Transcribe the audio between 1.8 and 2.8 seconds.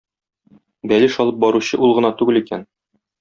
ул гына түгел икән.